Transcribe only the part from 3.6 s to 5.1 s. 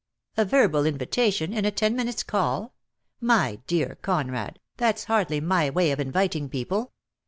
dear Conrad, that's